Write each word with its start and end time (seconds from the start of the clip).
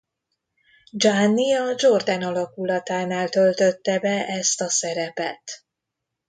Gianni 0.91 1.53
a 1.55 1.73
Jordan 1.77 2.23
alakulatánál 2.23 3.29
töltötte 3.29 3.99
be 3.99 4.25
ezt 4.27 4.61
a 4.61 4.69
szerepet. 4.69 5.63